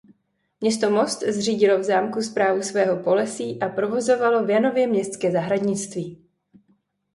Město 0.61 0.89
Most 0.89 1.23
zřídilo 1.27 1.79
v 1.79 1.83
zámku 1.83 2.21
správu 2.21 2.61
svého 2.61 2.97
polesí 3.03 3.59
a 3.61 3.69
provozovalo 3.69 4.45
v 4.45 4.49
Janově 4.49 4.87
městské 4.87 5.31
zahradnictví. 5.31 6.25